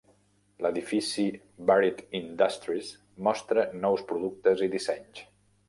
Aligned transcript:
L"edifici 0.63 1.25
Varied 1.71 2.01
Industries 2.21 2.89
mostra 3.29 3.69
nous 3.87 4.07
productes 4.15 4.69
i 4.71 4.75
dissenys. 4.79 5.27